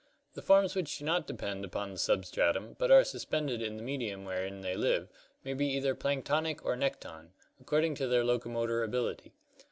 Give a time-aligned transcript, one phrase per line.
[0.33, 3.83] The forms which do not de pend upon the substratum but are suspended in the
[3.83, 5.09] medium wherein they live
[5.43, 9.35] may be either plankton or nekton, according to their locomotor ability.